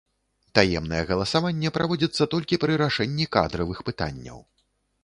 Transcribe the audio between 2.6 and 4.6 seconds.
пры рашэнні кадравых пытанняў.